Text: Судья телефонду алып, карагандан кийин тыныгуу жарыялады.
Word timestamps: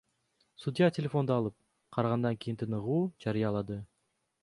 Судья 0.63 0.87
телефонду 0.95 1.35
алып, 1.35 1.57
карагандан 1.99 2.41
кийин 2.47 2.61
тыныгуу 2.65 3.01
жарыялады. 3.27 3.83